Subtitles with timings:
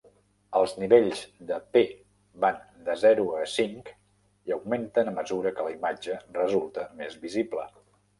[0.59, 1.19] Els nivells
[1.49, 1.81] de p
[2.45, 2.55] van
[2.87, 3.91] de zero a cinc
[4.49, 7.69] i augmenten a mesura que la imatge resulta més visible.